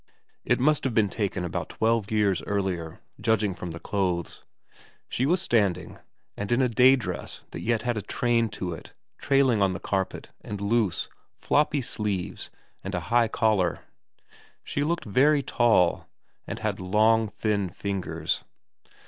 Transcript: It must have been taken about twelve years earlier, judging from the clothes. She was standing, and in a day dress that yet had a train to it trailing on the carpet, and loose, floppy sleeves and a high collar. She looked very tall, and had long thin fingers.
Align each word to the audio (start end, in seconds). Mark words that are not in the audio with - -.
It 0.43 0.59
must 0.59 0.83
have 0.85 0.95
been 0.95 1.09
taken 1.09 1.45
about 1.45 1.69
twelve 1.69 2.09
years 2.09 2.41
earlier, 2.47 3.01
judging 3.19 3.53
from 3.53 3.69
the 3.69 3.79
clothes. 3.79 4.43
She 5.07 5.27
was 5.27 5.43
standing, 5.43 5.99
and 6.35 6.51
in 6.51 6.59
a 6.59 6.67
day 6.67 6.95
dress 6.95 7.41
that 7.51 7.59
yet 7.59 7.83
had 7.83 7.97
a 7.97 8.01
train 8.01 8.49
to 8.49 8.73
it 8.73 8.93
trailing 9.19 9.61
on 9.61 9.73
the 9.73 9.79
carpet, 9.79 10.31
and 10.43 10.59
loose, 10.59 11.07
floppy 11.35 11.81
sleeves 11.83 12.49
and 12.83 12.95
a 12.95 12.99
high 13.13 13.27
collar. 13.27 13.81
She 14.63 14.81
looked 14.81 15.05
very 15.05 15.43
tall, 15.43 16.07
and 16.47 16.57
had 16.57 16.79
long 16.79 17.27
thin 17.27 17.69
fingers. 17.69 18.43